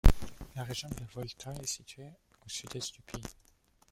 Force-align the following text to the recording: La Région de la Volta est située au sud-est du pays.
La 0.55 0.63
Région 0.63 0.89
de 0.89 0.95
la 0.99 1.05
Volta 1.13 1.53
est 1.61 1.67
située 1.67 2.09
au 2.43 2.49
sud-est 2.49 2.91
du 2.95 3.01
pays. 3.03 3.21